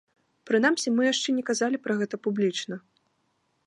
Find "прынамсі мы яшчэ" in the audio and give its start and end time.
0.49-1.37